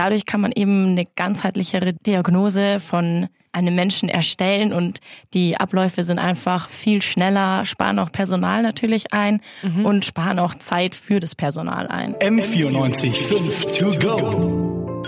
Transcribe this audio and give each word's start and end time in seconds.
dadurch 0.00 0.24
kann 0.24 0.40
man 0.40 0.52
eben 0.54 0.92
eine 0.92 1.04
ganzheitlichere 1.04 1.92
Diagnose 1.92 2.80
von 2.80 3.28
einem 3.52 3.74
Menschen 3.74 4.08
erstellen 4.08 4.72
und 4.72 5.00
die 5.34 5.58
Abläufe 5.58 6.04
sind 6.04 6.18
einfach 6.18 6.68
viel 6.68 7.02
schneller, 7.02 7.66
sparen 7.66 7.98
auch 7.98 8.10
Personal 8.10 8.62
natürlich 8.62 9.12
ein 9.12 9.40
mhm. 9.62 9.84
und 9.84 10.04
sparen 10.04 10.38
auch 10.38 10.54
Zeit 10.54 10.94
für 10.94 11.20
das 11.20 11.34
Personal 11.34 11.88
ein. 11.88 12.14
M94 12.14 13.12
5 13.12 13.78
to 13.78 13.86
go. 13.98 15.02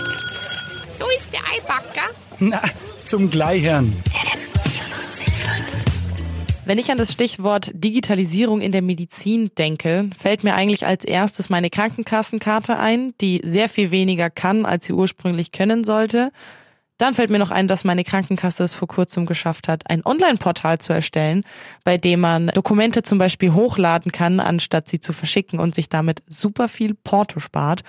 So 0.99 1.05
ist 1.17 1.33
der 1.33 1.39
Eibacker. 1.39 2.09
Na, 2.39 2.61
zum 3.05 3.29
Gleichern. 3.29 3.93
Wenn 6.65 6.77
ich 6.77 6.89
an 6.91 6.97
das 6.97 7.11
Stichwort 7.11 7.71
Digitalisierung 7.73 8.61
in 8.61 8.71
der 8.71 8.81
Medizin 8.81 9.51
denke, 9.57 10.09
fällt 10.17 10.45
mir 10.45 10.55
eigentlich 10.55 10.85
als 10.85 11.03
erstes 11.03 11.49
meine 11.49 11.69
Krankenkassenkarte 11.69 12.79
ein, 12.79 13.13
die 13.19 13.41
sehr 13.43 13.67
viel 13.67 13.91
weniger 13.91 14.29
kann, 14.29 14.65
als 14.65 14.85
sie 14.85 14.93
ursprünglich 14.93 15.51
können 15.51 15.83
sollte. 15.83 16.31
Dann 16.97 17.15
fällt 17.15 17.31
mir 17.31 17.39
noch 17.39 17.51
ein, 17.51 17.67
dass 17.67 17.83
meine 17.83 18.05
Krankenkasse 18.05 18.63
es 18.63 18.75
vor 18.75 18.87
kurzem 18.87 19.25
geschafft 19.25 19.67
hat, 19.67 19.89
ein 19.89 20.05
Online-Portal 20.05 20.79
zu 20.79 20.93
erstellen, 20.93 21.43
bei 21.83 21.97
dem 21.97 22.21
man 22.21 22.47
Dokumente 22.47 23.03
zum 23.03 23.17
Beispiel 23.17 23.53
hochladen 23.53 24.13
kann, 24.13 24.39
anstatt 24.39 24.87
sie 24.87 25.01
zu 25.01 25.11
verschicken 25.11 25.59
und 25.59 25.75
sich 25.75 25.89
damit 25.89 26.23
super 26.29 26.69
viel 26.69 26.93
Porto 26.93 27.41
spart. 27.41 27.81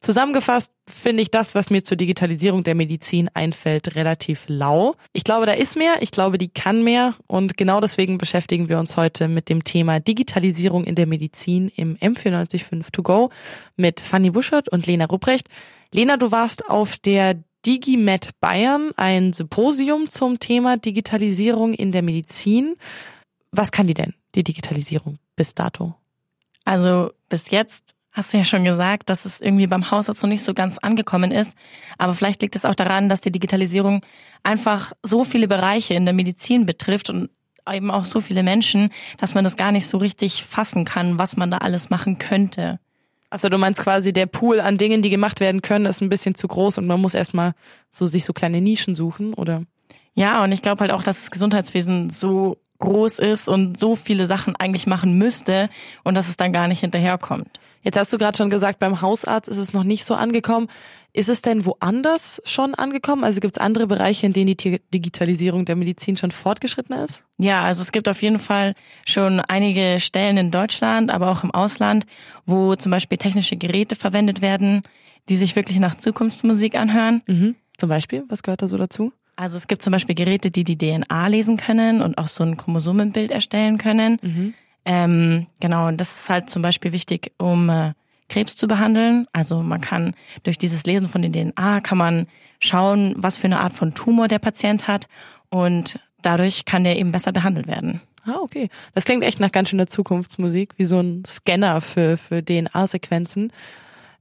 Zusammengefasst 0.00 0.72
finde 1.00 1.22
ich 1.22 1.30
das, 1.30 1.54
was 1.54 1.70
mir 1.70 1.82
zur 1.82 1.96
Digitalisierung 1.96 2.62
der 2.62 2.74
Medizin 2.74 3.28
einfällt, 3.34 3.96
relativ 3.96 4.44
lau. 4.46 4.94
Ich 5.12 5.24
glaube, 5.24 5.46
da 5.46 5.52
ist 5.52 5.76
mehr, 5.76 5.94
ich 6.00 6.10
glaube, 6.10 6.38
die 6.38 6.48
kann 6.48 6.84
mehr 6.84 7.14
und 7.26 7.56
genau 7.56 7.80
deswegen 7.80 8.18
beschäftigen 8.18 8.68
wir 8.68 8.78
uns 8.78 8.96
heute 8.96 9.28
mit 9.28 9.48
dem 9.48 9.64
Thema 9.64 10.00
Digitalisierung 10.00 10.84
in 10.84 10.94
der 10.94 11.06
Medizin 11.06 11.70
im 11.74 11.96
M945 11.96 12.92
To 12.92 13.02
Go 13.02 13.30
mit 13.76 14.00
Fanny 14.00 14.30
Buschert 14.30 14.68
und 14.68 14.86
Lena 14.86 15.06
Rupprecht. 15.06 15.48
Lena, 15.92 16.16
du 16.16 16.30
warst 16.30 16.68
auf 16.68 16.96
der 16.98 17.42
DigiMed 17.66 18.30
Bayern, 18.40 18.90
ein 18.96 19.32
Symposium 19.32 20.08
zum 20.08 20.38
Thema 20.38 20.76
Digitalisierung 20.76 21.74
in 21.74 21.92
der 21.92 22.02
Medizin. 22.02 22.76
Was 23.50 23.72
kann 23.72 23.86
die 23.86 23.94
denn, 23.94 24.14
die 24.34 24.44
Digitalisierung 24.44 25.18
bis 25.36 25.54
dato? 25.54 25.94
Also 26.64 27.10
bis 27.28 27.50
jetzt 27.50 27.94
Hast 28.12 28.32
du 28.32 28.38
ja 28.38 28.44
schon 28.44 28.64
gesagt, 28.64 29.08
dass 29.08 29.24
es 29.24 29.40
irgendwie 29.40 29.68
beim 29.68 29.90
Hausarzt 29.90 30.22
noch 30.22 30.30
nicht 30.30 30.42
so 30.42 30.52
ganz 30.52 30.78
angekommen 30.78 31.30
ist. 31.30 31.56
Aber 31.96 32.14
vielleicht 32.14 32.42
liegt 32.42 32.56
es 32.56 32.64
auch 32.64 32.74
daran, 32.74 33.08
dass 33.08 33.20
die 33.20 33.30
Digitalisierung 33.30 34.04
einfach 34.42 34.92
so 35.02 35.22
viele 35.22 35.46
Bereiche 35.46 35.94
in 35.94 36.04
der 36.04 36.14
Medizin 36.14 36.66
betrifft 36.66 37.08
und 37.10 37.30
eben 37.70 37.90
auch 37.90 38.04
so 38.04 38.20
viele 38.20 38.42
Menschen, 38.42 38.90
dass 39.18 39.34
man 39.34 39.44
das 39.44 39.56
gar 39.56 39.70
nicht 39.70 39.86
so 39.86 39.98
richtig 39.98 40.44
fassen 40.44 40.84
kann, 40.84 41.18
was 41.18 41.36
man 41.36 41.50
da 41.50 41.58
alles 41.58 41.90
machen 41.90 42.18
könnte. 42.18 42.80
Also 43.30 43.48
du 43.48 43.58
meinst 43.58 43.80
quasi, 43.80 44.12
der 44.12 44.26
Pool 44.26 44.60
an 44.60 44.76
Dingen, 44.76 45.02
die 45.02 45.10
gemacht 45.10 45.38
werden 45.38 45.62
können, 45.62 45.86
ist 45.86 46.00
ein 46.00 46.08
bisschen 46.08 46.34
zu 46.34 46.48
groß 46.48 46.78
und 46.78 46.88
man 46.88 47.00
muss 47.00 47.14
erstmal 47.14 47.52
so 47.90 48.08
sich 48.08 48.24
so 48.24 48.32
kleine 48.32 48.60
Nischen 48.60 48.96
suchen, 48.96 49.34
oder? 49.34 49.62
Ja, 50.14 50.42
und 50.42 50.50
ich 50.50 50.62
glaube 50.62 50.80
halt 50.80 50.90
auch, 50.90 51.04
dass 51.04 51.20
das 51.20 51.30
Gesundheitswesen 51.30 52.10
so 52.10 52.58
groß 52.80 53.18
ist 53.18 53.48
und 53.48 53.78
so 53.78 53.94
viele 53.94 54.26
Sachen 54.26 54.56
eigentlich 54.56 54.86
machen 54.86 55.16
müsste 55.16 55.68
und 56.02 56.14
dass 56.16 56.28
es 56.28 56.36
dann 56.36 56.52
gar 56.52 56.68
nicht 56.68 56.80
hinterherkommt. 56.80 57.48
Jetzt 57.82 57.98
hast 57.98 58.12
du 58.12 58.18
gerade 58.18 58.36
schon 58.36 58.50
gesagt, 58.50 58.78
beim 58.78 59.00
Hausarzt 59.00 59.48
ist 59.48 59.56
es 59.56 59.72
noch 59.72 59.84
nicht 59.84 60.04
so 60.04 60.14
angekommen. 60.14 60.68
Ist 61.12 61.28
es 61.28 61.42
denn 61.42 61.64
woanders 61.64 62.42
schon 62.44 62.74
angekommen? 62.74 63.24
Also 63.24 63.40
gibt 63.40 63.56
es 63.56 63.60
andere 63.60 63.86
Bereiche, 63.86 64.26
in 64.26 64.32
denen 64.32 64.54
die 64.54 64.80
Digitalisierung 64.92 65.64
der 65.64 65.76
Medizin 65.76 66.16
schon 66.16 66.30
fortgeschritten 66.30 66.94
ist? 66.94 67.24
Ja, 67.38 67.62
also 67.62 67.80
es 67.82 67.90
gibt 67.90 68.08
auf 68.08 68.20
jeden 68.22 68.38
Fall 68.38 68.74
schon 69.06 69.40
einige 69.40 69.98
Stellen 69.98 70.36
in 70.36 70.50
Deutschland, 70.50 71.10
aber 71.10 71.30
auch 71.30 71.42
im 71.42 71.50
Ausland, 71.52 72.04
wo 72.44 72.76
zum 72.76 72.92
Beispiel 72.92 73.18
technische 73.18 73.56
Geräte 73.56 73.96
verwendet 73.96 74.42
werden, 74.42 74.82
die 75.28 75.36
sich 75.36 75.56
wirklich 75.56 75.78
nach 75.78 75.94
Zukunftsmusik 75.94 76.76
anhören. 76.76 77.22
Mhm. 77.26 77.56
Zum 77.78 77.88
Beispiel, 77.88 78.24
was 78.28 78.42
gehört 78.42 78.62
da 78.62 78.68
so 78.68 78.76
dazu? 78.76 79.12
Also 79.40 79.56
es 79.56 79.68
gibt 79.68 79.80
zum 79.80 79.92
Beispiel 79.92 80.14
Geräte, 80.14 80.50
die 80.50 80.64
die 80.64 80.76
DNA 80.76 81.26
lesen 81.28 81.56
können 81.56 82.02
und 82.02 82.18
auch 82.18 82.28
so 82.28 82.44
ein 82.44 82.58
Chromosomenbild 82.58 83.30
erstellen 83.30 83.78
können. 83.78 84.18
Mhm. 84.20 84.54
Ähm, 84.84 85.46
genau, 85.60 85.88
und 85.88 85.98
das 85.98 86.20
ist 86.20 86.28
halt 86.28 86.50
zum 86.50 86.60
Beispiel 86.60 86.92
wichtig, 86.92 87.32
um 87.38 87.70
äh, 87.70 87.94
Krebs 88.28 88.54
zu 88.54 88.68
behandeln. 88.68 89.26
Also 89.32 89.62
man 89.62 89.80
kann 89.80 90.12
durch 90.42 90.58
dieses 90.58 90.84
Lesen 90.84 91.08
von 91.08 91.22
den 91.22 91.32
DNA 91.32 91.80
kann 91.80 91.96
man 91.96 92.26
schauen, 92.60 93.14
was 93.16 93.38
für 93.38 93.46
eine 93.46 93.60
Art 93.60 93.72
von 93.72 93.94
Tumor 93.94 94.28
der 94.28 94.40
Patient 94.40 94.86
hat 94.86 95.06
und 95.48 95.98
dadurch 96.20 96.66
kann 96.66 96.84
der 96.84 96.98
eben 96.98 97.10
besser 97.10 97.32
behandelt 97.32 97.66
werden. 97.66 98.02
Ah, 98.26 98.40
okay. 98.42 98.68
Das 98.94 99.06
klingt 99.06 99.24
echt 99.24 99.40
nach 99.40 99.52
ganz 99.52 99.70
schöner 99.70 99.86
Zukunftsmusik, 99.86 100.74
wie 100.76 100.84
so 100.84 101.00
ein 101.00 101.22
Scanner 101.26 101.80
für, 101.80 102.18
für 102.18 102.44
DNA-Sequenzen. 102.44 103.54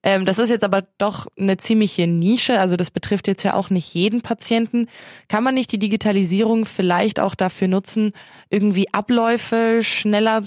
Ähm, 0.04 0.26
das 0.26 0.40
ist 0.40 0.50
jetzt 0.50 0.64
aber 0.64 0.84
doch 0.98 1.28
eine 1.38 1.58
ziemliche 1.58 2.08
Nische, 2.08 2.60
also 2.60 2.78
das 2.78 2.92
betrifft 2.92 3.28
jetzt 3.28 3.44
ja 3.44 3.54
auch 3.54 3.70
nicht 3.70 3.94
jeden 3.94 4.22
Patienten. 4.22 4.88
Kann 5.28 5.44
man 5.44 5.54
nicht 5.54 5.72
die 5.72 5.80
Digitalisierung 5.80 6.66
vielleicht 6.66 7.20
auch 7.20 7.36
dafür 7.36 7.68
nutzen, 7.68 8.14
irgendwie 8.50 8.94
Abläufe 8.94 9.82
schneller 9.84 10.44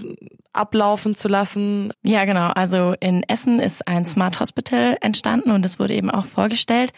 ablaufen 0.53 1.15
zu 1.15 1.29
lassen? 1.29 1.93
Ja, 2.03 2.25
genau. 2.25 2.49
Also 2.49 2.95
in 3.01 3.23
Essen 3.25 3.61
ist 3.61 3.87
ein 3.87 4.05
Smart 4.05 4.41
Hospital 4.41 4.97
entstanden 5.01 5.51
und 5.51 5.65
es 5.65 5.79
wurde 5.79 5.95
eben 5.95 6.11
auch 6.11 6.27
vorgestellt. 6.27 6.93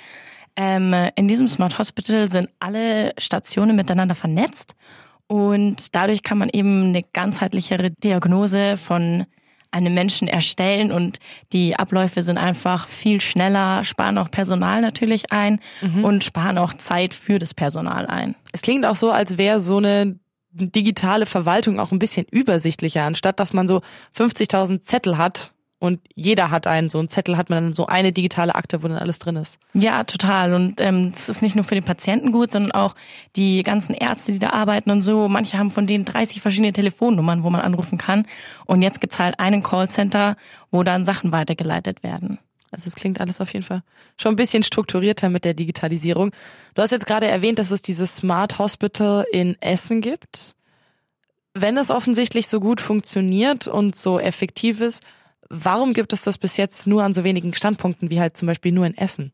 Ähm, 0.56 0.94
in 1.16 1.26
diesem 1.26 1.48
Smart 1.48 1.78
Hospital 1.78 2.30
sind 2.30 2.48
alle 2.60 3.12
Stationen 3.18 3.74
miteinander 3.74 4.14
vernetzt 4.14 4.76
und 5.26 5.94
dadurch 5.94 6.22
kann 6.22 6.38
man 6.38 6.50
eben 6.52 6.88
eine 6.88 7.02
ganzheitlichere 7.02 7.90
Diagnose 7.90 8.76
von 8.76 9.26
einem 9.74 9.92
Menschen 9.92 10.28
erstellen 10.28 10.92
und 10.92 11.18
die 11.52 11.76
Abläufe 11.76 12.22
sind 12.22 12.38
einfach 12.38 12.86
viel 12.86 13.20
schneller, 13.20 13.82
sparen 13.84 14.18
auch 14.18 14.30
Personal 14.30 14.80
natürlich 14.80 15.32
ein 15.32 15.58
mhm. 15.82 16.04
und 16.04 16.24
sparen 16.24 16.58
auch 16.58 16.74
Zeit 16.74 17.12
für 17.12 17.38
das 17.38 17.54
Personal 17.54 18.06
ein. 18.06 18.36
Es 18.52 18.62
klingt 18.62 18.86
auch 18.86 18.94
so, 18.94 19.10
als 19.10 19.36
wäre 19.36 19.60
so 19.60 19.78
eine 19.78 20.18
digitale 20.52 21.26
Verwaltung 21.26 21.80
auch 21.80 21.90
ein 21.90 21.98
bisschen 21.98 22.26
übersichtlicher, 22.30 23.02
anstatt 23.02 23.40
dass 23.40 23.52
man 23.52 23.66
so 23.66 23.82
50.000 24.16 24.82
Zettel 24.82 25.18
hat 25.18 25.53
und 25.78 26.00
jeder 26.14 26.50
hat 26.50 26.66
einen. 26.66 26.88
So 26.88 26.98
einen 26.98 27.08
Zettel 27.08 27.36
hat 27.36 27.50
man 27.50 27.64
dann 27.64 27.72
so 27.72 27.86
eine 27.86 28.12
digitale 28.12 28.54
Akte, 28.54 28.82
wo 28.82 28.88
dann 28.88 28.96
alles 28.96 29.18
drin 29.18 29.36
ist. 29.36 29.58
Ja, 29.74 30.04
total. 30.04 30.54
Und 30.54 30.80
ähm, 30.80 31.12
das 31.12 31.28
ist 31.28 31.42
nicht 31.42 31.56
nur 31.56 31.64
für 31.64 31.74
den 31.74 31.84
Patienten 31.84 32.32
gut, 32.32 32.52
sondern 32.52 32.72
auch 32.72 32.94
die 33.36 33.62
ganzen 33.62 33.94
Ärzte, 33.94 34.32
die 34.32 34.38
da 34.38 34.50
arbeiten 34.50 34.90
und 34.90 35.02
so. 35.02 35.28
Manche 35.28 35.58
haben 35.58 35.70
von 35.70 35.86
denen 35.86 36.04
30 36.04 36.40
verschiedene 36.40 36.72
Telefonnummern, 36.72 37.42
wo 37.42 37.50
man 37.50 37.60
anrufen 37.60 37.98
kann. 37.98 38.26
Und 38.66 38.82
jetzt 38.82 39.00
gibt's 39.00 39.18
halt 39.18 39.38
einen 39.40 39.62
Callcenter, 39.62 40.36
wo 40.70 40.82
dann 40.82 41.04
Sachen 41.04 41.32
weitergeleitet 41.32 42.02
werden. 42.02 42.38
Also 42.70 42.88
es 42.88 42.96
klingt 42.96 43.20
alles 43.20 43.40
auf 43.40 43.52
jeden 43.52 43.64
Fall 43.64 43.82
schon 44.16 44.32
ein 44.32 44.36
bisschen 44.36 44.62
strukturierter 44.62 45.28
mit 45.28 45.44
der 45.44 45.54
Digitalisierung. 45.54 46.32
Du 46.74 46.82
hast 46.82 46.90
jetzt 46.90 47.06
gerade 47.06 47.26
erwähnt, 47.26 47.58
dass 47.58 47.70
es 47.70 47.82
dieses 47.82 48.16
Smart 48.16 48.58
Hospital 48.58 49.24
in 49.32 49.56
Essen 49.60 50.00
gibt. 50.00 50.54
Wenn 51.54 51.76
es 51.76 51.90
offensichtlich 51.90 52.48
so 52.48 52.58
gut 52.58 52.80
funktioniert 52.80 53.68
und 53.68 53.94
so 53.94 54.18
effektiv 54.18 54.80
ist, 54.80 55.04
Warum 55.48 55.92
gibt 55.92 56.12
es 56.12 56.22
das 56.22 56.38
bis 56.38 56.56
jetzt 56.56 56.86
nur 56.86 57.02
an 57.02 57.14
so 57.14 57.24
wenigen 57.24 57.54
Standpunkten 57.54 58.10
wie 58.10 58.20
halt 58.20 58.36
zum 58.36 58.46
Beispiel 58.46 58.72
nur 58.72 58.86
in 58.86 58.96
Essen? 58.96 59.32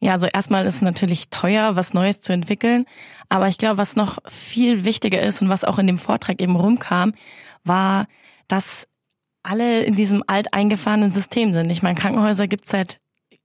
Ja, 0.00 0.12
also 0.12 0.26
erstmal 0.26 0.66
ist 0.66 0.76
es 0.76 0.82
natürlich 0.82 1.30
teuer, 1.30 1.74
was 1.74 1.94
Neues 1.94 2.20
zu 2.20 2.32
entwickeln. 2.32 2.84
Aber 3.28 3.48
ich 3.48 3.58
glaube, 3.58 3.78
was 3.78 3.96
noch 3.96 4.18
viel 4.26 4.84
wichtiger 4.84 5.22
ist 5.22 5.40
und 5.40 5.48
was 5.48 5.64
auch 5.64 5.78
in 5.78 5.86
dem 5.86 5.98
Vortrag 5.98 6.40
eben 6.40 6.56
rumkam, 6.56 7.14
war, 7.64 8.06
dass 8.48 8.86
alle 9.42 9.84
in 9.84 9.94
diesem 9.94 10.22
alteingefahrenen 10.26 11.12
System 11.12 11.52
sind. 11.52 11.70
Ich 11.70 11.82
meine, 11.82 11.98
Krankenhäuser 11.98 12.46
gibt 12.46 12.64
es 12.64 12.70
seit 12.70 13.00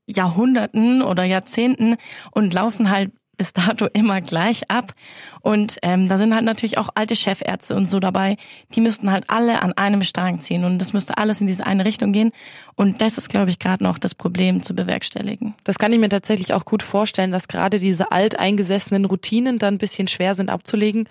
Jahrhunderten 0.07 1.01
oder 1.01 1.23
Jahrzehnten 1.23 1.95
und 2.31 2.53
laufen 2.53 2.89
halt 2.89 3.11
bis 3.41 3.53
dato 3.53 3.87
immer 3.93 4.21
gleich 4.21 4.69
ab. 4.69 4.93
Und 5.39 5.79
ähm, 5.81 6.07
da 6.07 6.19
sind 6.19 6.35
halt 6.35 6.45
natürlich 6.45 6.77
auch 6.77 6.89
alte 6.93 7.15
Chefärzte 7.15 7.75
und 7.75 7.89
so 7.89 7.99
dabei. 7.99 8.37
Die 8.75 8.81
müssten 8.81 9.09
halt 9.09 9.31
alle 9.31 9.63
an 9.63 9.73
einem 9.73 10.03
Strang 10.03 10.41
ziehen 10.41 10.63
und 10.63 10.77
das 10.77 10.93
müsste 10.93 11.17
alles 11.17 11.41
in 11.41 11.47
diese 11.47 11.65
eine 11.65 11.83
Richtung 11.83 12.11
gehen. 12.11 12.33
Und 12.75 13.01
das 13.01 13.17
ist, 13.17 13.29
glaube 13.29 13.49
ich, 13.49 13.57
gerade 13.57 13.83
noch 13.83 13.97
das 13.97 14.13
Problem 14.13 14.61
zu 14.61 14.75
bewerkstelligen. 14.75 15.55
Das 15.63 15.79
kann 15.79 15.91
ich 15.91 15.97
mir 15.97 16.09
tatsächlich 16.09 16.53
auch 16.53 16.65
gut 16.65 16.83
vorstellen, 16.83 17.31
dass 17.31 17.47
gerade 17.47 17.79
diese 17.79 18.11
alteingesessenen 18.11 19.05
Routinen 19.05 19.57
dann 19.57 19.73
ein 19.73 19.79
bisschen 19.79 20.07
schwer 20.07 20.35
sind 20.35 20.51
abzulegen. 20.51 21.09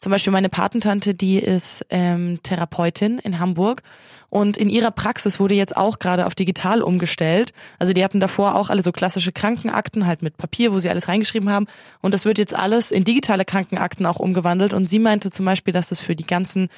Zum 0.00 0.10
Beispiel 0.10 0.32
meine 0.32 0.48
Patentante, 0.48 1.14
die 1.14 1.38
ist 1.38 1.84
ähm, 1.90 2.40
Therapeutin 2.42 3.18
in 3.18 3.38
Hamburg 3.38 3.82
und 4.30 4.56
in 4.56 4.70
ihrer 4.70 4.92
Praxis 4.92 5.40
wurde 5.40 5.54
jetzt 5.54 5.76
auch 5.76 5.98
gerade 5.98 6.24
auf 6.24 6.34
digital 6.34 6.82
umgestellt. 6.82 7.52
Also 7.78 7.92
die 7.92 8.02
hatten 8.02 8.18
davor 8.18 8.54
auch 8.54 8.70
alle 8.70 8.82
so 8.82 8.92
klassische 8.92 9.32
Krankenakten, 9.32 10.06
halt 10.06 10.22
mit 10.22 10.38
Papier, 10.38 10.72
wo 10.72 10.78
sie 10.78 10.88
alles 10.88 11.08
reingeschrieben 11.08 11.50
haben. 11.50 11.66
Und 12.00 12.14
das 12.14 12.24
wird 12.24 12.38
jetzt 12.38 12.54
alles 12.54 12.92
in 12.92 13.04
digitale 13.04 13.44
Krankenakten 13.44 14.06
auch 14.06 14.20
umgewandelt. 14.20 14.72
Und 14.72 14.88
sie 14.88 15.00
meinte 15.00 15.30
zum 15.30 15.44
Beispiel, 15.44 15.74
dass 15.74 15.90
es 15.90 16.00
für 16.00 16.16
die 16.16 16.26
ganzen 16.26 16.70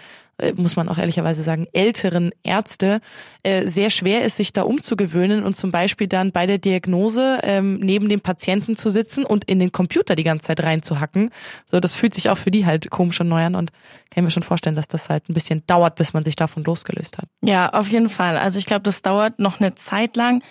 muss 0.56 0.76
man 0.76 0.88
auch 0.88 0.98
ehrlicherweise 0.98 1.42
sagen, 1.42 1.66
älteren 1.72 2.32
Ärzte 2.42 3.00
äh, 3.42 3.66
sehr 3.66 3.90
schwer 3.90 4.24
ist, 4.24 4.36
sich 4.36 4.52
da 4.52 4.62
umzugewöhnen 4.62 5.44
und 5.44 5.56
zum 5.56 5.70
Beispiel 5.70 6.08
dann 6.08 6.32
bei 6.32 6.46
der 6.46 6.58
Diagnose 6.58 7.38
ähm, 7.42 7.78
neben 7.80 8.08
dem 8.08 8.20
Patienten 8.20 8.76
zu 8.76 8.90
sitzen 8.90 9.24
und 9.24 9.44
in 9.44 9.58
den 9.58 9.72
Computer 9.72 10.14
die 10.14 10.24
ganze 10.24 10.48
Zeit 10.48 10.62
reinzuhacken. 10.62 11.30
So, 11.66 11.80
das 11.80 11.94
fühlt 11.94 12.14
sich 12.14 12.30
auch 12.30 12.38
für 12.38 12.50
die 12.50 12.66
halt 12.66 12.90
komisch 12.90 13.20
und 13.20 13.28
neu 13.28 13.44
an 13.44 13.54
und 13.54 13.70
kann 14.10 14.24
mir 14.24 14.30
schon 14.30 14.42
vorstellen, 14.42 14.76
dass 14.76 14.88
das 14.88 15.08
halt 15.08 15.28
ein 15.28 15.34
bisschen 15.34 15.64
dauert, 15.66 15.94
bis 15.94 16.12
man 16.12 16.24
sich 16.24 16.36
davon 16.36 16.64
losgelöst 16.64 17.18
hat. 17.18 17.26
Ja, 17.42 17.70
auf 17.70 17.88
jeden 17.88 18.08
Fall. 18.08 18.36
Also 18.36 18.58
ich 18.58 18.66
glaube, 18.66 18.82
das 18.82 19.02
dauert 19.02 19.38
noch 19.38 19.60
eine 19.60 19.74
Zeit 19.74 20.16
lang. 20.16 20.42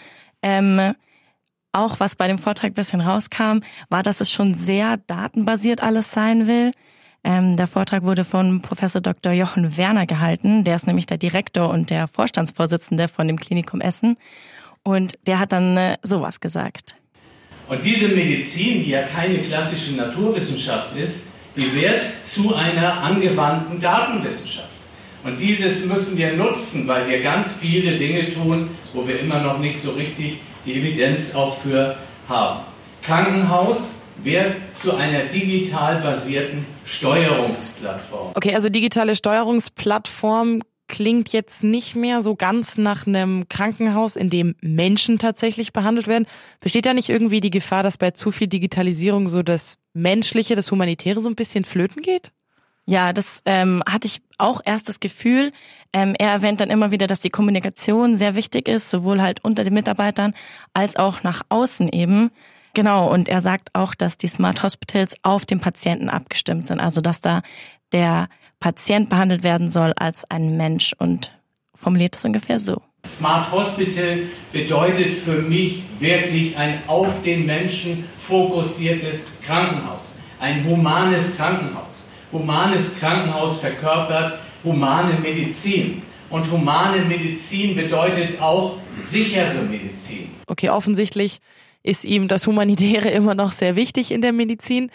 Ähm, 0.41 0.93
auch 1.73 1.99
was 1.99 2.15
bei 2.15 2.27
dem 2.27 2.37
Vortrag 2.37 2.73
bisschen 2.73 3.01
rauskam, 3.01 3.59
war, 3.89 4.03
dass 4.03 4.21
es 4.21 4.31
schon 4.31 4.55
sehr 4.55 4.97
datenbasiert 4.97 5.81
alles 5.81 6.11
sein 6.11 6.47
will. 6.47 6.71
Ähm, 7.23 7.55
der 7.55 7.67
Vortrag 7.67 8.03
wurde 8.03 8.23
von 8.23 8.61
Professor 8.61 9.01
Dr. 9.01 9.31
Jochen 9.31 9.77
Werner 9.77 10.05
gehalten. 10.05 10.63
Der 10.63 10.75
ist 10.75 10.87
nämlich 10.87 11.05
der 11.05 11.17
Direktor 11.17 11.69
und 11.69 11.89
der 11.89 12.07
Vorstandsvorsitzende 12.07 13.07
von 13.07 13.27
dem 13.27 13.37
Klinikum 13.37 13.81
Essen. 13.81 14.17
Und 14.83 15.13
der 15.27 15.39
hat 15.39 15.51
dann 15.51 15.77
äh, 15.77 15.97
sowas 16.01 16.39
gesagt. 16.39 16.95
Und 17.67 17.83
diese 17.83 18.07
Medizin, 18.09 18.83
die 18.83 18.89
ja 18.89 19.03
keine 19.03 19.39
klassische 19.39 19.95
Naturwissenschaft 19.95 20.95
ist, 20.95 21.29
die 21.55 21.73
wird 21.73 22.03
zu 22.23 22.55
einer 22.55 23.01
angewandten 23.03 23.79
Datenwissenschaft. 23.79 24.69
Und 25.23 25.39
dieses 25.39 25.85
müssen 25.85 26.17
wir 26.17 26.33
nutzen, 26.35 26.87
weil 26.87 27.07
wir 27.07 27.21
ganz 27.21 27.53
viele 27.53 27.97
Dinge 27.97 28.33
tun, 28.33 28.69
wo 28.93 29.07
wir 29.07 29.19
immer 29.19 29.41
noch 29.41 29.59
nicht 29.59 29.79
so 29.79 29.91
richtig 29.91 30.39
die 30.65 30.73
Evidenz 30.73 31.35
auch 31.35 31.59
für 31.61 31.95
haben. 32.27 32.61
Krankenhaus 33.03 34.00
wird 34.23 34.55
zu 34.75 34.95
einer 34.95 35.23
digital 35.25 36.01
basierten 36.01 36.65
Steuerungsplattform. 36.85 38.31
Okay, 38.35 38.55
also 38.55 38.69
digitale 38.69 39.15
Steuerungsplattform 39.15 40.61
klingt 40.87 41.29
jetzt 41.29 41.63
nicht 41.63 41.95
mehr 41.95 42.21
so 42.21 42.35
ganz 42.35 42.77
nach 42.77 43.07
einem 43.07 43.47
Krankenhaus, 43.47 44.17
in 44.17 44.29
dem 44.29 44.55
Menschen 44.61 45.19
tatsächlich 45.19 45.71
behandelt 45.71 46.07
werden. 46.07 46.27
Besteht 46.59 46.85
da 46.85 46.93
nicht 46.93 47.09
irgendwie 47.09 47.39
die 47.39 47.49
Gefahr, 47.49 47.81
dass 47.81 47.97
bei 47.97 48.11
zu 48.11 48.29
viel 48.29 48.47
Digitalisierung 48.47 49.29
so 49.29 49.41
das 49.41 49.77
Menschliche, 49.93 50.55
das 50.55 50.69
Humanitäre 50.69 51.21
so 51.21 51.29
ein 51.29 51.35
bisschen 51.35 51.63
flöten 51.63 52.01
geht? 52.01 52.31
Ja, 52.85 53.13
das 53.13 53.41
ähm, 53.45 53.81
hatte 53.87 54.07
ich 54.07 54.21
auch 54.37 54.61
erst 54.65 54.89
das 54.89 54.99
Gefühl. 54.99 55.53
Ähm, 55.93 56.13
er 56.19 56.31
erwähnt 56.31 56.59
dann 56.59 56.69
immer 56.69 56.91
wieder, 56.91 57.07
dass 57.07 57.21
die 57.21 57.29
Kommunikation 57.29 58.17
sehr 58.17 58.35
wichtig 58.35 58.67
ist, 58.67 58.89
sowohl 58.89 59.21
halt 59.21 59.43
unter 59.45 59.63
den 59.63 59.73
Mitarbeitern 59.73 60.33
als 60.73 60.97
auch 60.97 61.23
nach 61.23 61.43
außen 61.47 61.87
eben. 61.89 62.31
Genau, 62.73 63.11
und 63.11 63.27
er 63.27 63.41
sagt 63.41 63.69
auch, 63.73 63.93
dass 63.93 64.17
die 64.17 64.27
Smart 64.27 64.63
Hospitals 64.63 65.15
auf 65.23 65.45
den 65.45 65.59
Patienten 65.59 66.09
abgestimmt 66.09 66.67
sind, 66.67 66.79
also 66.79 67.01
dass 67.01 67.21
da 67.21 67.41
der 67.91 68.29
Patient 68.59 69.09
behandelt 69.09 69.43
werden 69.43 69.69
soll 69.69 69.93
als 69.97 70.29
ein 70.29 70.55
Mensch 70.55 70.93
und 70.97 71.37
formuliert 71.75 72.15
das 72.15 72.25
ungefähr 72.25 72.59
so. 72.59 72.81
Smart 73.05 73.51
Hospital 73.51 74.19
bedeutet 74.53 75.23
für 75.25 75.41
mich 75.41 75.83
wirklich 75.99 76.55
ein 76.55 76.77
auf 76.87 77.23
den 77.23 77.45
Menschen 77.45 78.05
fokussiertes 78.19 79.31
Krankenhaus, 79.45 80.13
ein 80.39 80.63
humanes 80.63 81.35
Krankenhaus. 81.35 82.05
Humanes 82.31 82.97
Krankenhaus 82.99 83.59
verkörpert 83.59 84.39
humane 84.63 85.15
Medizin. 85.19 86.03
Und 86.29 86.49
humane 86.49 87.01
Medizin 87.01 87.75
bedeutet 87.75 88.41
auch 88.41 88.77
sichere 88.97 89.61
Medizin. 89.63 90.29
Okay, 90.47 90.69
offensichtlich 90.69 91.39
ist 91.83 92.05
ihm 92.05 92.27
das 92.27 92.47
Humanitäre 92.47 93.09
immer 93.11 93.35
noch 93.35 93.51
sehr 93.51 93.75
wichtig 93.75 94.11
in 94.11 94.21
der 94.21 94.33
Medizin. 94.33 94.91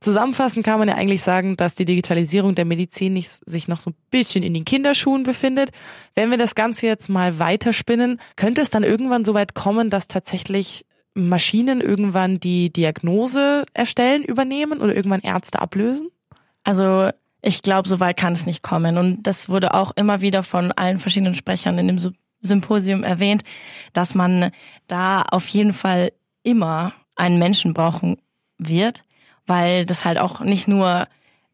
Zusammenfassend 0.00 0.64
kann 0.64 0.78
man 0.78 0.88
ja 0.88 0.94
eigentlich 0.94 1.22
sagen, 1.22 1.56
dass 1.56 1.74
die 1.74 1.84
Digitalisierung 1.84 2.54
der 2.54 2.66
Medizin 2.66 3.14
nicht, 3.14 3.40
sich 3.46 3.66
noch 3.66 3.80
so 3.80 3.90
ein 3.90 3.96
bisschen 4.10 4.42
in 4.42 4.52
den 4.52 4.64
Kinderschuhen 4.64 5.22
befindet. 5.22 5.70
Wenn 6.14 6.30
wir 6.30 6.38
das 6.38 6.54
Ganze 6.54 6.86
jetzt 6.86 7.08
mal 7.08 7.38
weiterspinnen, 7.38 8.20
könnte 8.36 8.60
es 8.60 8.70
dann 8.70 8.84
irgendwann 8.84 9.24
so 9.24 9.32
weit 9.34 9.54
kommen, 9.54 9.90
dass 9.90 10.06
tatsächlich 10.06 10.84
Maschinen 11.14 11.80
irgendwann 11.80 12.38
die 12.38 12.70
Diagnose 12.70 13.64
erstellen, 13.72 14.22
übernehmen 14.22 14.80
oder 14.80 14.94
irgendwann 14.94 15.22
Ärzte 15.22 15.60
ablösen? 15.60 16.08
Also 16.62 17.10
ich 17.40 17.62
glaube, 17.62 17.88
so 17.88 18.00
weit 18.00 18.18
kann 18.18 18.34
es 18.34 18.44
nicht 18.44 18.62
kommen. 18.62 18.98
Und 18.98 19.22
das 19.22 19.48
wurde 19.48 19.72
auch 19.72 19.92
immer 19.96 20.20
wieder 20.20 20.42
von 20.42 20.72
allen 20.72 20.98
verschiedenen 20.98 21.34
Sprechern 21.34 21.78
in 21.78 21.86
dem 21.86 21.98
Symposium 22.46 23.02
erwähnt, 23.02 23.42
dass 23.92 24.14
man 24.14 24.50
da 24.86 25.22
auf 25.22 25.46
jeden 25.48 25.72
Fall 25.72 26.12
immer 26.42 26.92
einen 27.16 27.38
Menschen 27.38 27.74
brauchen 27.74 28.16
wird, 28.58 29.04
weil 29.46 29.86
das 29.86 30.04
halt 30.04 30.18
auch 30.18 30.40
nicht 30.40 30.68
nur 30.68 31.06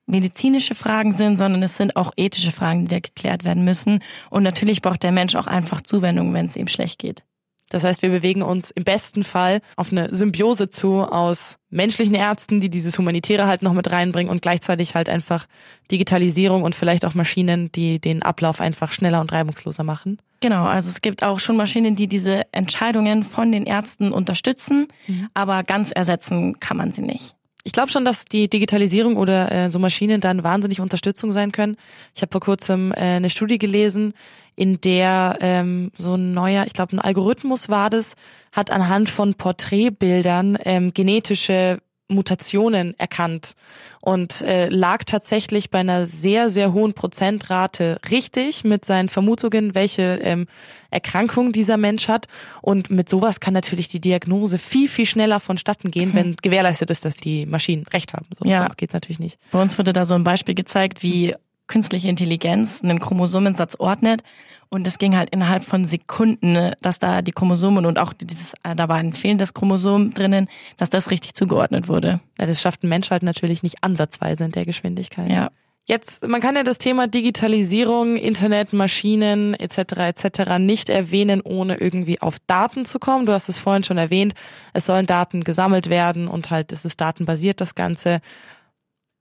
medizinische 0.07 0.75
Fragen 0.75 1.13
sind, 1.13 1.39
sondern 1.39 1.63
es 1.63 1.77
sind 1.77 1.97
auch 1.97 2.13
ethische 2.17 2.53
Fragen, 2.53 2.83
die 2.83 2.89
da 2.89 3.01
geklärt 3.01 3.45
werden 3.45 3.65
müssen. 3.65 4.01
Und 4.31 4.43
natürlich 4.43 4.83
braucht 4.83 5.03
der 5.03 5.13
Mensch 5.13 5.37
auch 5.37 5.47
einfach 5.47 5.83
Zuwendung, 5.83 6.35
wenn 6.35 6.47
es 6.47 6.57
ihm 6.57 6.69
schlecht 6.69 6.99
geht. 6.99 7.23
Das 7.71 7.85
heißt, 7.85 8.03
wir 8.03 8.11
bewegen 8.11 8.43
uns 8.43 8.71
im 8.71 8.85
besten 8.85 9.25
Fall 9.25 9.63
auf 9.77 9.93
eine 9.93 10.15
Symbiose 10.15 10.69
zu 10.69 11.01
aus 11.01 11.57
menschlichen 11.71 12.15
Ärzten, 12.15 12.61
die 12.61 12.69
dieses 12.69 12.99
Humanitäre 12.99 13.47
halt 13.47 13.63
noch 13.63 13.73
mit 13.73 13.91
reinbringen 13.91 14.31
und 14.31 14.43
gleichzeitig 14.43 14.95
halt 14.95 15.09
einfach 15.09 15.47
Digitalisierung 15.91 16.65
und 16.65 16.75
vielleicht 16.75 17.07
auch 17.07 17.15
Maschinen, 17.15 17.73
die 17.73 17.99
den 17.99 18.23
Ablauf 18.23 18.61
einfach 18.61 18.93
schneller 18.93 19.23
und 19.23 19.33
reibungsloser 19.33 19.85
machen. 19.85 20.19
Genau, 20.43 20.65
also 20.65 20.89
es 20.89 21.01
gibt 21.03 21.23
auch 21.23 21.39
schon 21.39 21.57
Maschinen, 21.57 21.95
die 21.95 22.09
diese 22.09 22.43
Entscheidungen 22.51 23.23
von 23.23 23.53
den 23.53 23.65
Ärzten 23.65 24.13
unterstützen, 24.13 24.89
mhm. 25.07 25.29
aber 25.35 25.63
ganz 25.63 25.93
ersetzen 25.93 26.59
kann 26.59 26.77
man 26.77 26.91
sie 26.91 27.03
nicht. 27.03 27.37
Ich 27.63 27.71
glaube 27.71 27.93
schon, 27.93 28.05
dass 28.05 28.25
die 28.25 28.51
Digitalisierung 28.51 29.17
oder 29.17 29.53
äh, 29.53 29.71
so 29.71 29.79
Maschinen 29.79 30.21
dann 30.21 30.43
wahnsinnig 30.43 30.81
Unterstützung 30.81 31.33
sein 31.33 31.53
können. 31.53 31.77
Ich 32.13 32.23
habe 32.23 32.33
vor 32.33 32.41
kurzem 32.41 32.91
äh, 32.91 32.97
eine 32.97 33.31
Studie 33.31 33.59
gelesen, 33.59 34.15
in 34.57 34.81
der 34.81 35.39
ähm, 35.41 35.93
so 35.97 36.17
ein 36.17 36.35
neuer, 36.35 36.67
ich 36.67 36.73
glaube 36.73 36.97
ein 36.97 36.99
Algorithmus 36.99 37.69
war 37.69 37.89
das, 37.89 38.17
hat 38.51 38.73
anhand 38.73 39.11
von 39.11 39.35
Porträtbildern 39.35 40.59
ähm, 40.65 40.93
genetische 40.93 41.79
Mutationen 42.15 42.99
erkannt 42.99 43.55
und 44.01 44.41
äh, 44.43 44.69
lag 44.69 45.05
tatsächlich 45.05 45.71
bei 45.71 45.81
einer 45.81 46.07
sehr, 46.07 46.49
sehr 46.49 46.73
hohen 46.73 46.95
Prozentrate 46.95 47.99
richtig 48.11 48.65
mit 48.65 48.85
seinen 48.85 49.09
Vermutungen, 49.09 49.75
welche 49.75 50.19
ähm, 50.23 50.47
Erkrankung 50.91 51.53
dieser 51.53 51.77
Mensch 51.77 52.09
hat. 52.09 52.27
Und 52.61 52.91
mit 52.91 53.09
sowas 53.09 53.41
kann 53.41 53.55
natürlich 53.55 53.89
die 53.89 54.01
Diagnose 54.01 54.59
viel, 54.59 54.89
viel 54.89 55.07
schneller 55.07 55.41
vonstatten 55.41 55.91
gehen, 55.91 56.11
mhm. 56.11 56.15
wenn 56.15 56.37
gewährleistet 56.37 56.91
ist, 56.91 57.05
dass 57.05 57.17
die 57.17 57.47
Maschinen 57.47 57.85
recht 57.93 58.13
haben. 58.13 58.27
So 58.39 58.49
ja. 58.49 58.69
geht's 58.77 58.95
natürlich 58.95 59.21
nicht. 59.21 59.39
Bei 59.51 59.61
uns 59.61 59.79
wurde 59.79 59.93
da 59.93 60.05
so 60.05 60.15
ein 60.15 60.25
Beispiel 60.25 60.55
gezeigt, 60.55 61.03
wie 61.03 61.35
künstliche 61.67 62.09
Intelligenz 62.09 62.83
einen 62.83 63.01
Chromosomensatz 63.01 63.77
ordnet 63.79 64.23
und 64.73 64.87
es 64.87 64.97
ging 64.97 65.15
halt 65.15 65.29
innerhalb 65.29 65.65
von 65.65 65.85
Sekunden, 65.85 66.53
ne, 66.53 66.75
dass 66.81 66.99
da 66.99 67.21
die 67.21 67.33
Chromosomen 67.33 67.85
und 67.85 67.99
auch 67.99 68.15
dieses, 68.15 68.55
äh, 68.63 68.75
da 68.75 68.89
war 68.89 68.97
ein 68.97 69.13
fehlendes 69.13 69.53
Chromosom 69.53 70.15
drinnen, 70.15 70.49
dass 70.79 70.89
das 70.89 71.11
richtig 71.11 71.35
zugeordnet 71.35 71.89
wurde. 71.89 72.21
Ja, 72.41 72.47
das 72.47 72.63
schafft 72.63 72.83
ein 72.83 72.89
Mensch 72.89 73.11
halt 73.11 73.23
natürlich 73.23 73.63
nicht 73.63 73.85
ansatzweise 73.85 74.45
in 74.45 74.53
der 74.53 74.65
Geschwindigkeit. 74.65 75.31
Ja. 75.31 75.51
Jetzt, 75.85 76.27
man 76.27 76.41
kann 76.41 76.57
ja 76.57 76.63
das 76.63 76.79
Thema 76.79 77.07
Digitalisierung, 77.07 78.17
Internet, 78.17 78.73
Maschinen 78.73 79.53
etc. 79.55 79.79
etc. 79.99 80.59
nicht 80.59 80.89
erwähnen, 80.89 81.43
ohne 81.43 81.77
irgendwie 81.77 82.23
auf 82.23 82.39
Daten 82.47 82.87
zu 82.87 82.99
kommen. 82.99 83.27
Du 83.27 83.33
hast 83.33 83.51
es 83.51 83.59
vorhin 83.59 83.85
schon 83.85 83.99
erwähnt, 83.99 84.33
es 84.73 84.87
sollen 84.87 85.05
Daten 85.05 85.45
gesammelt 85.45 85.91
werden 85.91 86.29
und 86.29 86.51
halt 86.51 86.73
es 86.73 86.87
ist 86.87 86.99
datenbasiert 86.99 87.61
das 87.61 87.75
Ganze. 87.75 88.21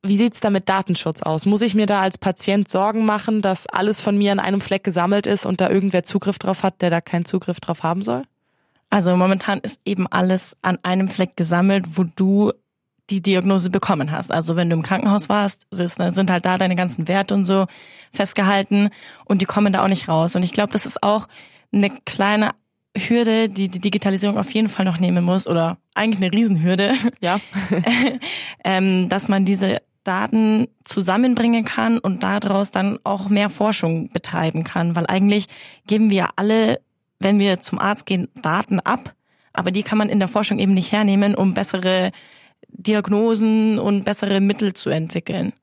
Wie 0.03 0.17
sieht's 0.17 0.39
da 0.39 0.49
mit 0.49 0.67
Datenschutz 0.67 1.21
aus? 1.21 1.45
Muss 1.45 1.61
ich 1.61 1.75
mir 1.75 1.85
da 1.85 2.01
als 2.01 2.17
Patient 2.17 2.67
Sorgen 2.67 3.05
machen, 3.05 3.41
dass 3.43 3.67
alles 3.67 4.01
von 4.01 4.17
mir 4.17 4.31
an 4.31 4.39
einem 4.39 4.59
Fleck 4.59 4.83
gesammelt 4.83 5.27
ist 5.27 5.45
und 5.45 5.61
da 5.61 5.69
irgendwer 5.69 6.03
Zugriff 6.03 6.39
drauf 6.39 6.63
hat, 6.63 6.81
der 6.81 6.89
da 6.89 7.01
keinen 7.01 7.25
Zugriff 7.25 7.59
drauf 7.59 7.83
haben 7.83 8.01
soll? 8.01 8.23
Also 8.89 9.15
momentan 9.15 9.59
ist 9.59 9.79
eben 9.85 10.07
alles 10.07 10.57
an 10.63 10.79
einem 10.81 11.07
Fleck 11.07 11.37
gesammelt, 11.37 11.97
wo 11.97 12.03
du 12.03 12.51
die 13.11 13.21
Diagnose 13.21 13.69
bekommen 13.69 14.11
hast. 14.11 14.31
Also 14.31 14.55
wenn 14.55 14.69
du 14.69 14.75
im 14.75 14.83
Krankenhaus 14.83 15.29
warst, 15.29 15.67
sind 15.69 16.31
halt 16.31 16.45
da 16.45 16.57
deine 16.57 16.75
ganzen 16.75 17.07
Werte 17.07 17.33
und 17.33 17.45
so 17.45 17.67
festgehalten 18.11 18.89
und 19.25 19.41
die 19.41 19.45
kommen 19.45 19.71
da 19.71 19.83
auch 19.83 19.87
nicht 19.87 20.07
raus. 20.07 20.35
Und 20.35 20.43
ich 20.43 20.53
glaube, 20.53 20.73
das 20.73 20.85
ist 20.85 21.03
auch 21.03 21.27
eine 21.71 21.89
kleine 22.05 22.51
Hürde, 22.97 23.49
die 23.49 23.69
die 23.69 23.79
Digitalisierung 23.79 24.37
auf 24.37 24.51
jeden 24.51 24.67
Fall 24.67 24.85
noch 24.85 24.99
nehmen 24.99 25.23
muss 25.23 25.47
oder 25.47 25.77
eigentlich 25.93 26.23
eine 26.23 26.33
Riesenhürde. 26.33 26.93
Ja. 27.21 27.39
ähm, 28.63 29.09
dass 29.09 29.27
man 29.27 29.45
diese 29.45 29.77
Daten 30.03 30.67
zusammenbringen 30.83 31.65
kann 31.65 31.99
und 31.99 32.23
daraus 32.23 32.71
dann 32.71 32.97
auch 33.03 33.29
mehr 33.29 33.49
Forschung 33.49 34.09
betreiben 34.09 34.63
kann, 34.63 34.95
weil 34.95 35.05
eigentlich 35.07 35.47
geben 35.87 36.09
wir 36.09 36.29
alle, 36.35 36.81
wenn 37.19 37.39
wir 37.39 37.61
zum 37.61 37.79
Arzt 37.79 38.05
gehen, 38.05 38.27
Daten 38.41 38.79
ab, 38.79 39.13
aber 39.53 39.71
die 39.71 39.83
kann 39.83 39.97
man 39.97 40.09
in 40.09 40.19
der 40.19 40.27
Forschung 40.27 40.59
eben 40.59 40.73
nicht 40.73 40.91
hernehmen, 40.91 41.35
um 41.35 41.53
bessere 41.53 42.11
Diagnosen 42.69 43.79
und 43.79 44.05
bessere 44.05 44.39
Mittel 44.39 44.73
zu 44.73 44.89
entwickeln. 44.89 45.53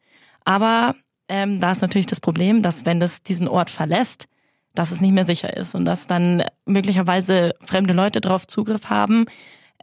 Aber 0.45 0.95
ähm, 1.29 1.61
da 1.61 1.73
ist 1.73 1.83
natürlich 1.83 2.07
das 2.07 2.21
Problem, 2.21 2.63
dass 2.63 2.87
wenn 2.87 3.01
das 3.01 3.23
diesen 3.23 3.49
Ort 3.49 3.71
verlässt, 3.71 4.29
dass 4.75 4.93
es 4.93 5.01
nicht 5.01 5.13
mehr 5.13 5.25
sicher 5.25 5.57
ist 5.57 5.75
und 5.75 5.85
dass 5.85 6.07
dann 6.07 6.45
möglicherweise 6.65 7.55
fremde 7.65 7.95
Leute 7.95 8.21
darauf 8.21 8.47
Zugriff 8.47 8.91
haben, 8.91 9.27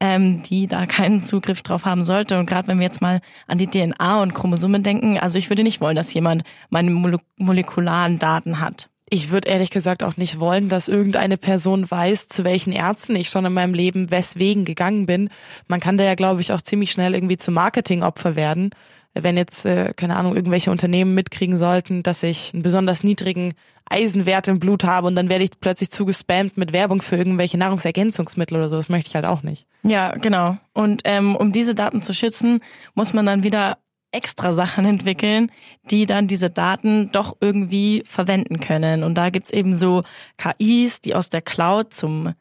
ähm, 0.02 0.44
die 0.44 0.68
da 0.68 0.86
keinen 0.86 1.24
Zugriff 1.24 1.62
drauf 1.62 1.86
haben 1.86 2.06
sollte. 2.06 2.38
Und 2.38 2.46
gerade 2.46 2.68
wenn 2.68 2.80
wir 2.80 2.86
jetzt 2.86 3.02
mal 3.02 3.22
an 3.48 3.58
die 3.58 3.68
DNA 3.68 4.22
und 4.22 4.34
Chromosomen 4.34 4.84
denken, 4.84 5.18
also 5.18 5.38
ich 5.38 5.50
würde 5.50 5.64
nicht 5.64 5.82
wollen, 5.82 5.96
dass 5.96 6.14
jemand 6.14 6.44
meine 6.70 6.92
molekularen 7.38 8.20
Daten 8.20 8.60
hat. 8.60 8.90
Ich 9.10 9.30
würde 9.30 9.48
ehrlich 9.48 9.70
gesagt 9.70 10.02
auch 10.02 10.18
nicht 10.18 10.40
wollen, 10.40 10.68
dass 10.68 10.88
irgendeine 10.88 11.38
Person 11.38 11.90
weiß, 11.90 12.28
zu 12.28 12.44
welchen 12.44 12.74
Ärzten 12.74 13.16
ich 13.16 13.30
schon 13.30 13.46
in 13.46 13.54
meinem 13.54 13.76
Leben 13.76 14.10
weswegen 14.10 14.66
gegangen 14.66 15.06
bin. 15.06 15.30
Man 15.68 15.80
kann 15.80 15.98
da 15.98 16.04
ja, 16.04 16.16
glaube 16.16 16.42
ich, 16.42 16.52
auch 16.52 16.62
ziemlich 16.62 16.92
schnell 16.92 17.14
irgendwie 17.14 17.38
zum 17.38 17.54
Marketingopfer 17.54 18.36
werden. 18.36 18.72
Wenn 19.20 19.38
jetzt, 19.38 19.66
äh, 19.66 19.94
keine 19.96 20.18
Ahnung, 20.18 20.36
irgendwelche 20.36 20.72
Unternehmen 20.72 21.14
mitkriegen 21.14 21.56
sollten, 21.58 22.04
dass 22.04 22.22
ich 22.24 22.54
einen 22.54 22.64
besonders 22.64 23.04
niedrigen 23.04 23.54
Eisenwert 23.90 24.48
im 24.48 24.60
Blut 24.60 24.84
habe 24.84 25.08
und 25.08 25.16
dann 25.16 25.30
werde 25.30 25.44
ich 25.44 25.52
plötzlich 25.60 25.92
zugespammt 25.92 26.58
mit 26.58 26.74
Werbung 26.74 27.02
für 27.02 27.16
irgendwelche 27.16 27.58
Nahrungsergänzungsmittel 27.58 28.58
oder 28.58 28.70
so. 28.70 28.78
Das 28.78 28.90
möchte 28.90 29.10
ich 29.10 29.16
halt 29.16 29.26
auch 29.26 29.44
nicht. 29.44 29.68
Ja, 29.84 30.12
genau. 30.16 30.58
Und 30.74 31.02
ähm, 31.06 31.36
um 31.36 31.52
diese 31.52 31.76
Daten 31.76 32.02
zu 32.02 32.14
schützen, 32.14 32.60
muss 32.94 33.14
man 33.14 33.26
dann 33.26 33.44
wieder 33.44 33.78
extra 34.12 34.54
Sachen 34.54 34.86
entwickeln, 34.86 35.52
die 35.92 36.06
dann 36.06 36.28
diese 36.28 36.50
Daten 36.50 37.12
doch 37.12 37.38
irgendwie 37.40 38.04
verwenden 38.06 38.60
können. 38.60 39.04
Und 39.04 39.16
da 39.16 39.30
gibt's 39.30 39.52
eben 39.52 39.78
so 39.78 40.04
KIs, 40.38 41.02
die 41.02 41.16
aus 41.16 41.30
der 41.30 41.42
Cloud 41.42 41.94
zum 41.94 42.34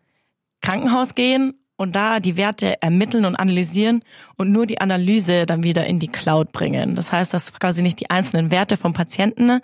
Krankenhaus 0.61 1.14
gehen 1.14 1.54
und 1.76 1.97
da 1.97 2.21
die 2.21 2.37
Werte 2.37 2.81
ermitteln 2.83 3.25
und 3.25 3.37
analysieren 3.37 4.02
und 4.37 4.52
nur 4.52 4.66
die 4.66 4.81
Analyse 4.81 5.47
dann 5.47 5.64
wieder 5.64 5.87
in 5.87 5.99
die 5.99 6.09
Cloud 6.09 6.52
bringen. 6.52 6.95
Das 6.95 7.12
heißt, 7.12 7.35
dass 7.35 7.52
quasi 7.54 7.83
nicht 7.83 8.00
die 8.00 8.11
einzelnen 8.11 8.50
Werte 8.50 8.76
vom 8.76 8.93
Patienten 8.93 9.61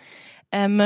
ähm, 0.52 0.80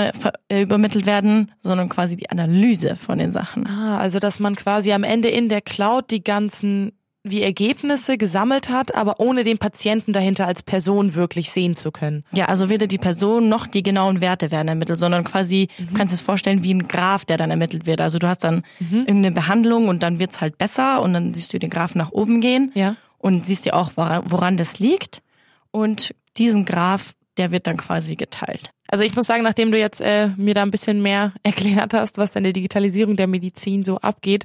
übermittelt 0.50 1.06
werden, 1.06 1.52
sondern 1.60 1.88
quasi 1.88 2.16
die 2.16 2.30
Analyse 2.30 2.96
von 2.96 3.18
den 3.18 3.32
Sachen. 3.32 3.66
Ah, 3.66 3.98
also 3.98 4.18
dass 4.18 4.40
man 4.40 4.56
quasi 4.56 4.92
am 4.92 5.04
Ende 5.04 5.28
in 5.28 5.48
der 5.48 5.62
Cloud 5.62 6.10
die 6.10 6.22
ganzen 6.22 6.92
wie 7.26 7.42
Ergebnisse 7.42 8.18
gesammelt 8.18 8.68
hat, 8.68 8.94
aber 8.94 9.18
ohne 9.18 9.44
den 9.44 9.56
Patienten 9.56 10.12
dahinter 10.12 10.46
als 10.46 10.62
Person 10.62 11.14
wirklich 11.14 11.50
sehen 11.50 11.74
zu 11.74 11.90
können. 11.90 12.22
Ja, 12.32 12.46
also 12.46 12.68
weder 12.68 12.86
die 12.86 12.98
Person 12.98 13.48
noch 13.48 13.66
die 13.66 13.82
genauen 13.82 14.20
Werte 14.20 14.50
werden 14.50 14.68
ermittelt, 14.68 14.98
sondern 14.98 15.24
quasi, 15.24 15.68
mhm. 15.78 15.86
du 15.86 15.94
kannst 15.94 16.12
es 16.12 16.20
vorstellen 16.20 16.62
wie 16.62 16.74
ein 16.74 16.86
Graph, 16.86 17.24
der 17.24 17.38
dann 17.38 17.50
ermittelt 17.50 17.86
wird. 17.86 18.02
Also 18.02 18.18
du 18.18 18.28
hast 18.28 18.44
dann 18.44 18.62
mhm. 18.78 18.98
irgendeine 18.98 19.32
Behandlung 19.32 19.88
und 19.88 20.02
dann 20.02 20.18
wird's 20.18 20.42
halt 20.42 20.58
besser 20.58 21.00
und 21.00 21.14
dann 21.14 21.32
siehst 21.32 21.54
du 21.54 21.58
den 21.58 21.70
Graph 21.70 21.94
nach 21.94 22.12
oben 22.12 22.42
gehen 22.42 22.72
ja. 22.74 22.94
und 23.16 23.46
siehst 23.46 23.64
ja 23.64 23.72
auch, 23.72 23.92
woran 23.96 24.58
das 24.58 24.78
liegt. 24.78 25.22
Und 25.70 26.14
diesen 26.36 26.66
Graph, 26.66 27.14
der 27.38 27.50
wird 27.50 27.66
dann 27.66 27.78
quasi 27.78 28.16
geteilt. 28.16 28.70
Also 28.86 29.02
ich 29.02 29.16
muss 29.16 29.26
sagen, 29.26 29.42
nachdem 29.42 29.72
du 29.72 29.78
jetzt 29.78 30.02
äh, 30.02 30.28
mir 30.36 30.52
da 30.52 30.62
ein 30.62 30.70
bisschen 30.70 31.02
mehr 31.02 31.32
erklärt 31.42 31.94
hast, 31.94 32.18
was 32.18 32.32
denn 32.32 32.44
der 32.44 32.52
Digitalisierung 32.52 33.16
der 33.16 33.28
Medizin 33.28 33.82
so 33.82 33.96
abgeht, 33.98 34.44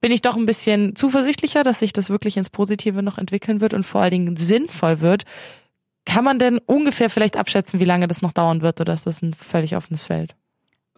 bin 0.00 0.12
ich 0.12 0.22
doch 0.22 0.36
ein 0.36 0.46
bisschen 0.46 0.94
zuversichtlicher, 0.96 1.62
dass 1.62 1.80
sich 1.80 1.92
das 1.92 2.10
wirklich 2.10 2.36
ins 2.36 2.50
Positive 2.50 3.02
noch 3.02 3.18
entwickeln 3.18 3.60
wird 3.60 3.74
und 3.74 3.84
vor 3.84 4.02
allen 4.02 4.10
Dingen 4.10 4.36
sinnvoll 4.36 5.00
wird. 5.00 5.24
Kann 6.04 6.24
man 6.24 6.38
denn 6.38 6.58
ungefähr 6.58 7.10
vielleicht 7.10 7.36
abschätzen, 7.36 7.80
wie 7.80 7.84
lange 7.84 8.06
das 8.06 8.22
noch 8.22 8.32
dauern 8.32 8.62
wird 8.62 8.80
oder 8.80 8.94
ist 8.94 9.06
das 9.06 9.22
ein 9.22 9.34
völlig 9.34 9.76
offenes 9.76 10.04
Feld? 10.04 10.36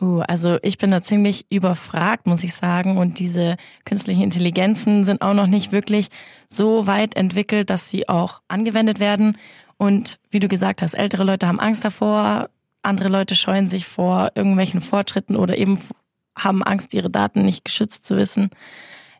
Uh, 0.00 0.20
also 0.20 0.58
ich 0.62 0.78
bin 0.78 0.90
da 0.90 1.02
ziemlich 1.02 1.46
überfragt, 1.50 2.26
muss 2.26 2.44
ich 2.44 2.54
sagen. 2.54 2.98
Und 2.98 3.18
diese 3.18 3.56
künstlichen 3.84 4.22
Intelligenzen 4.22 5.04
sind 5.04 5.22
auch 5.22 5.34
noch 5.34 5.46
nicht 5.48 5.72
wirklich 5.72 6.08
so 6.46 6.86
weit 6.86 7.16
entwickelt, 7.16 7.70
dass 7.70 7.88
sie 7.88 8.08
auch 8.08 8.40
angewendet 8.46 9.00
werden. 9.00 9.38
Und 9.76 10.18
wie 10.30 10.40
du 10.40 10.48
gesagt 10.48 10.82
hast, 10.82 10.94
ältere 10.94 11.24
Leute 11.24 11.48
haben 11.48 11.60
Angst 11.60 11.84
davor, 11.84 12.50
andere 12.82 13.08
Leute 13.08 13.34
scheuen 13.34 13.68
sich 13.68 13.86
vor 13.86 14.32
irgendwelchen 14.34 14.80
Fortschritten 14.80 15.36
oder 15.36 15.56
eben 15.56 15.78
haben 16.38 16.62
Angst, 16.62 16.94
ihre 16.94 17.10
Daten 17.10 17.42
nicht 17.42 17.64
geschützt 17.64 18.06
zu 18.06 18.16
wissen. 18.16 18.50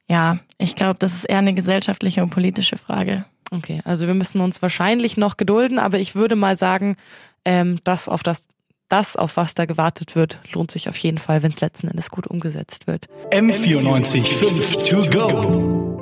Ja, 0.08 0.38
ich 0.56 0.74
glaube, 0.74 0.96
das 0.98 1.14
ist 1.14 1.24
eher 1.24 1.38
eine 1.38 1.54
gesellschaftliche 1.54 2.22
und 2.22 2.30
politische 2.30 2.78
Frage. 2.78 3.24
Okay, 3.50 3.80
also 3.84 4.06
wir 4.06 4.14
müssen 4.14 4.40
uns 4.40 4.62
wahrscheinlich 4.62 5.16
noch 5.16 5.36
gedulden, 5.36 5.78
aber 5.78 5.98
ich 5.98 6.14
würde 6.14 6.36
mal 6.36 6.56
sagen, 6.56 6.96
ähm, 7.44 7.78
das 7.84 8.08
auf 8.08 8.22
das 8.22 8.48
das, 8.88 9.16
auf 9.16 9.36
was 9.36 9.54
da 9.54 9.66
gewartet 9.66 10.16
wird, 10.16 10.38
lohnt 10.52 10.70
sich 10.70 10.88
auf 10.88 10.96
jeden 10.96 11.18
Fall, 11.18 11.42
wenn 11.42 11.52
es 11.52 11.60
letzten 11.60 11.88
Endes 11.88 12.10
gut 12.10 12.26
umgesetzt 12.26 12.86
wird. 12.86 13.06
M94 13.30 14.22
5 14.22 14.76
to 14.88 15.10
go. 15.10 15.97